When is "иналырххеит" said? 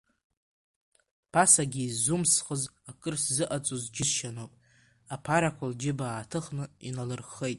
6.87-7.49